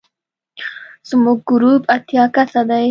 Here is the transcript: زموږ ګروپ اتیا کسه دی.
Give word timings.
زموږ 1.09 1.39
ګروپ 1.49 1.81
اتیا 1.95 2.23
کسه 2.35 2.61
دی. 2.69 2.79